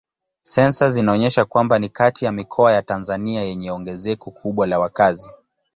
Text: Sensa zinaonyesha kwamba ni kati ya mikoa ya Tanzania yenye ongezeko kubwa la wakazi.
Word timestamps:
Sensa 0.41 0.89
zinaonyesha 0.89 1.45
kwamba 1.45 1.79
ni 1.79 1.89
kati 1.89 2.25
ya 2.25 2.31
mikoa 2.31 2.71
ya 2.71 2.81
Tanzania 2.81 3.41
yenye 3.41 3.71
ongezeko 3.71 4.31
kubwa 4.31 4.67
la 4.67 4.79
wakazi. 4.79 5.29